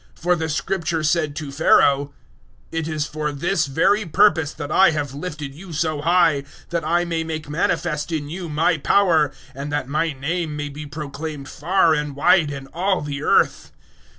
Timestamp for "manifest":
7.47-8.11